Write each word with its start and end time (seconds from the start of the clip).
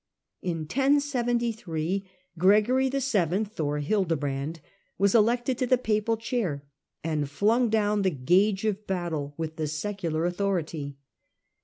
In 0.41 0.61
1073 0.61 2.09
Gregory 2.39 2.89
VII, 2.91 3.45
or 3.59 3.77
Hildebrand, 3.77 4.59
was 4.97 5.13
elected 5.13 5.59
to 5.59 5.67
the 5.67 5.77
Papal 5.77 6.17
Chair, 6.17 6.65
and 7.03 7.29
flung 7.29 7.69
down 7.69 8.01
the 8.01 8.09
gage 8.09 8.65
of 8.65 8.87
battle 8.87 9.35
with 9.37 9.57
the 9.57 9.67
secular 9.67 10.25
authority. 10.25 10.97